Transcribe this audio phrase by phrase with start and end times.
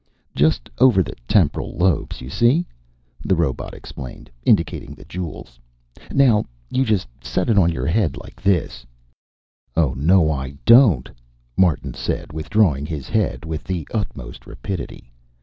[0.33, 2.65] "Just over the temporal lobes, you see,"
[3.23, 5.59] the robot explained, indicating the jewels.
[6.11, 8.83] "Now you just set it on your head, like this"
[9.77, 11.07] "Oh no I don't,"
[11.55, 15.11] Martin said, withdrawing his head with the utmost rapidity.